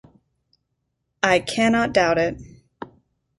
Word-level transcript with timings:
I 1.21 1.37
cannot 1.37 1.93
doubt 1.93 2.17
it. 2.17 2.41